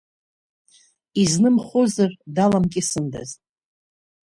[1.21, 3.29] Изнымхозар, даламкьысындаз.